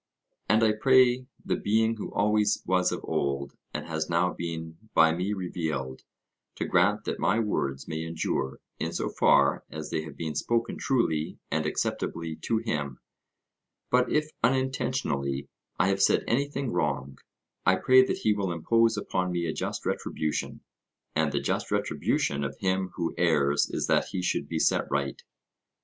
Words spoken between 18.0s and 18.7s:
that he will